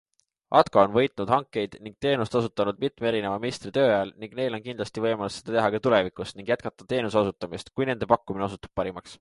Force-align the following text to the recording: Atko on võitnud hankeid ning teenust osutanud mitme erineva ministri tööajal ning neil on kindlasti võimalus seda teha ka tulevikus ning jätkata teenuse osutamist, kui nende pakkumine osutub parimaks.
Atko 0.59 0.79
on 0.83 0.93
võitnud 0.93 1.33
hankeid 1.33 1.75
ning 1.87 1.97
teenust 2.05 2.37
osutanud 2.39 2.79
mitme 2.85 3.09
erineva 3.11 3.37
ministri 3.43 3.73
tööajal 3.77 4.15
ning 4.23 4.33
neil 4.41 4.57
on 4.59 4.65
kindlasti 4.69 5.05
võimalus 5.05 5.37
seda 5.41 5.55
teha 5.59 5.69
ka 5.77 5.83
tulevikus 5.89 6.33
ning 6.39 6.51
jätkata 6.55 6.89
teenuse 6.95 7.23
osutamist, 7.23 7.69
kui 7.77 7.91
nende 7.93 8.13
pakkumine 8.15 8.51
osutub 8.51 8.79
parimaks. 8.81 9.09